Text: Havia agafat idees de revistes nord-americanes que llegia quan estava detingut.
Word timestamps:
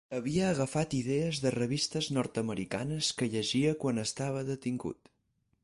Havia 0.17 0.45
agafat 0.51 0.95
idees 0.99 1.41
de 1.43 1.51
revistes 1.55 2.07
nord-americanes 2.17 3.11
que 3.19 3.29
llegia 3.35 3.77
quan 3.85 4.05
estava 4.07 4.43
detingut. 4.49 5.17